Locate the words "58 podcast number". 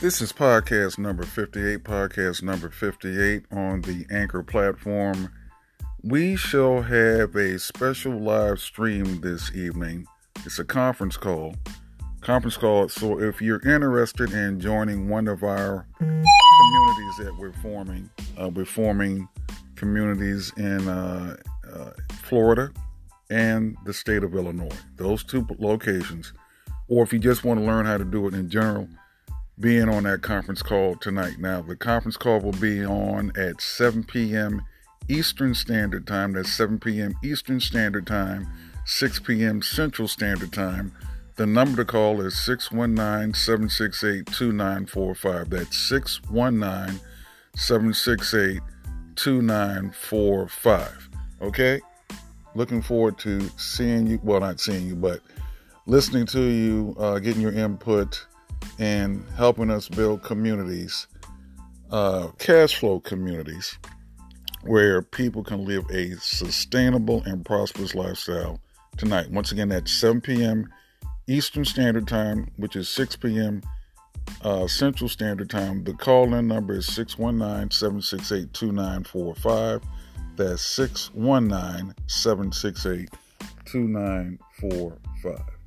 1.24-2.70